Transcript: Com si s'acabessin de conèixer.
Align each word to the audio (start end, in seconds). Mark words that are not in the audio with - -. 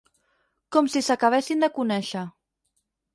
Com 0.75 0.87
si 0.93 1.03
s'acabessin 1.07 1.61
de 1.65 1.69
conèixer. 1.75 2.25